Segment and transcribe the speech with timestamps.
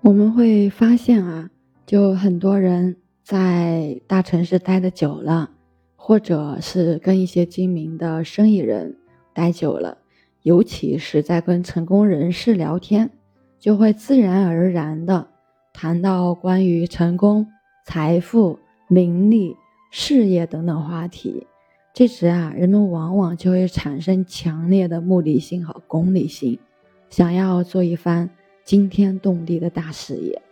[0.00, 1.50] 我们会发现啊，
[1.84, 5.50] 就很多人在大城市待的久了，
[5.96, 8.96] 或者是跟一些精明的生意人
[9.34, 9.98] 待久了，
[10.44, 13.10] 尤其是在跟成功人士聊天，
[13.58, 15.26] 就会自然而然的
[15.72, 17.48] 谈到关于成功、
[17.84, 19.56] 财富、名利、
[19.90, 21.44] 事业等等话题。
[21.92, 26.60] 这时啊，人们往往就会产生强烈的目的性和功利性，
[27.10, 28.30] 想要做一番
[28.68, 30.42] 惊天动地的大事业。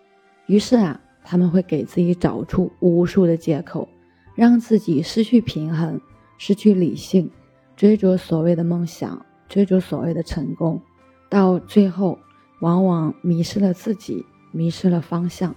[0.47, 3.87] 于是啊，他们会给自己找出无数的借口，
[4.35, 6.01] 让自己失去平衡，
[6.39, 7.31] 失去理性，
[7.77, 10.81] 追逐所谓的梦想，追逐所谓的成功，
[11.29, 12.19] 到最后
[12.63, 15.55] 往往迷失了自己，迷失了方向。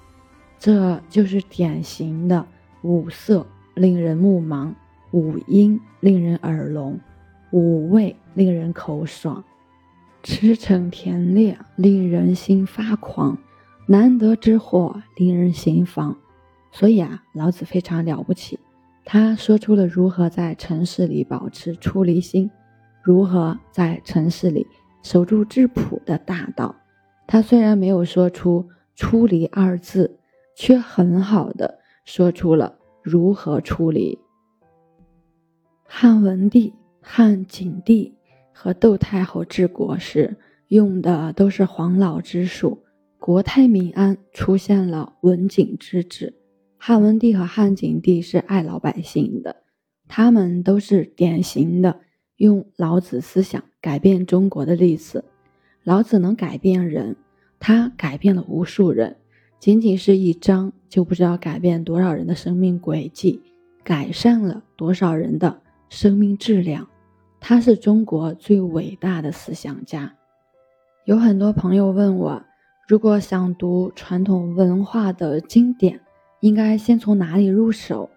[0.57, 2.45] 这就是典型的
[2.81, 4.73] 五色令人目盲。
[5.11, 6.99] 五音令人耳聋，
[7.52, 9.41] 五味令人口爽，
[10.21, 13.37] 驰骋田猎令人心发狂，
[13.87, 16.15] 难得之货令人心慌。
[16.71, 18.59] 所以啊，老子非常了不起，
[19.05, 22.52] 他说出了如何在城市里保持出离心，
[23.02, 24.67] 如何在城市里
[25.02, 26.75] 守住质朴的大道。
[27.25, 30.19] 他虽然没有说出“出离”二字，
[30.55, 34.19] 却很好的说出了如何出离。
[35.85, 38.13] 汉文帝、汉景帝
[38.61, 40.35] 和窦太后治国时
[40.67, 42.83] 用的都是黄老之术，
[43.17, 46.33] 国泰民安，出现了文景之治。
[46.77, 49.55] 汉文帝和汉景帝是爱老百姓的，
[50.09, 52.01] 他们都是典型的
[52.35, 55.23] 用老子思想改变中国的例子。
[55.85, 57.16] 老子能改变人，
[57.61, 59.16] 他改变了无数人，
[59.57, 63.41] 仅仅是一章就不知道改变多少人的生命轨迹，
[63.85, 65.61] 改善了多少人的。
[65.88, 66.88] 生命质量，
[67.39, 70.13] 他是中国最伟大的思想家。
[71.05, 72.43] 有很多朋友问我，
[72.87, 75.99] 如果想读传统文化的经典，
[76.41, 78.09] 应该先从哪里入手？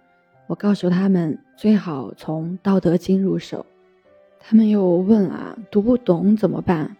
[0.48, 3.64] 我告诉他们，最好从《道德经》入手。
[4.38, 6.96] 他们又问啊，读不懂怎么办？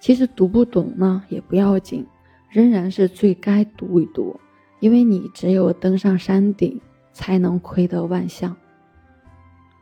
[0.00, 2.04] 其实读不懂呢也不要紧，
[2.50, 4.38] 仍然是最该读一读，
[4.80, 6.80] 因为你只有登上山顶，
[7.12, 8.54] 才能窥得万象。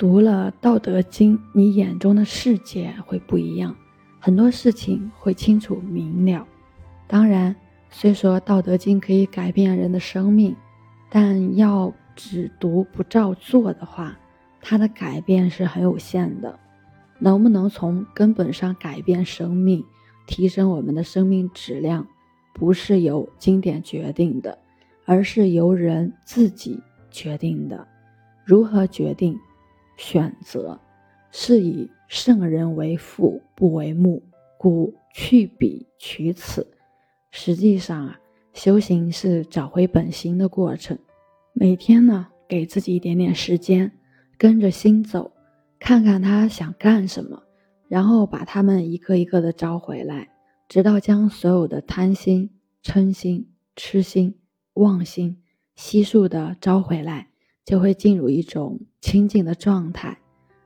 [0.00, 3.76] 读了《道德经》，你眼中的世界会不一样，
[4.18, 6.48] 很多事情会清楚明了。
[7.06, 7.54] 当然，
[7.90, 10.56] 虽说《道德经》可以改变人的生命，
[11.10, 14.18] 但要只读不照做的话，
[14.62, 16.58] 它的改变是很有限的。
[17.18, 19.84] 能不能从根本上改变生命，
[20.26, 22.06] 提升我们的生命质量，
[22.54, 24.56] 不是由经典决定的，
[25.04, 26.80] 而是由人自己
[27.10, 27.86] 决定的。
[28.46, 29.38] 如何决定？
[30.00, 30.80] 选择
[31.30, 34.22] 是以圣人为父，不为目，
[34.56, 36.66] 故去彼取此。
[37.30, 38.18] 实际上啊，
[38.54, 40.98] 修行是找回本心的过程。
[41.52, 43.92] 每天呢，给自己一点点时间，
[44.38, 45.30] 跟着心走，
[45.78, 47.42] 看看他想干什么，
[47.86, 50.30] 然后把他们一个一个的招回来，
[50.66, 52.48] 直到将所有的贪心、
[52.82, 54.34] 嗔心、痴心、
[54.72, 55.42] 妄心
[55.76, 57.29] 悉数的招回来。
[57.70, 60.18] 就会进入一种清净的状态，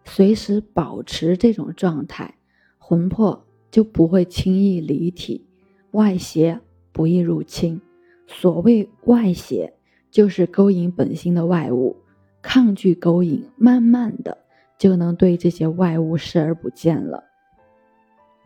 [0.06, 2.36] 随时保持这种状态，
[2.78, 5.44] 魂魄就不会轻易离体，
[5.90, 6.58] 外邪
[6.92, 7.78] 不易入侵。
[8.26, 9.74] 所谓外邪，
[10.10, 11.94] 就是勾引本心的外物，
[12.40, 14.38] 抗拒勾引，慢慢的
[14.78, 17.22] 就能对这些外物视而不见了。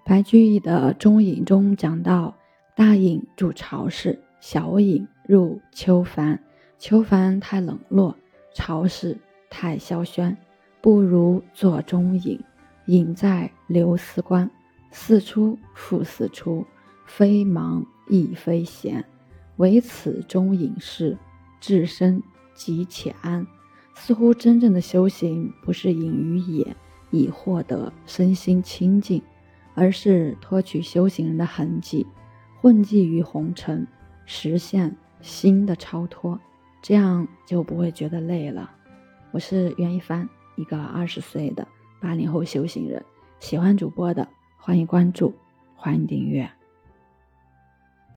[0.05, 2.35] 白居易的《中隐》中讲到：
[2.75, 6.43] 大隐住巢室，小隐入秋帆。
[6.77, 8.17] 秋帆太冷落。
[8.55, 9.17] 朝事
[9.51, 10.37] 太萧轩，
[10.81, 12.41] 不如坐中隐。
[12.87, 14.51] 隐在留思观，
[14.91, 16.65] 四出复四出，
[17.05, 19.05] 非忙亦非闲，
[19.57, 21.19] 唯此中隐士，
[21.61, 22.23] 置身
[22.55, 23.47] 即且安。
[23.95, 26.77] 似乎真正的修行不是隐于野
[27.11, 29.21] 以获得身心清净，
[29.75, 32.07] 而是脱去修行人的痕迹，
[32.61, 33.87] 混迹于红尘，
[34.25, 36.41] 实现心的超脱。
[36.81, 38.71] 这样就不会觉得累了。
[39.31, 41.67] 我是袁一帆，一个二十岁的
[42.01, 43.05] 八零后修行人。
[43.41, 44.27] 喜欢主播的，
[44.57, 45.35] 欢迎关注，
[45.77, 46.49] 欢迎订阅。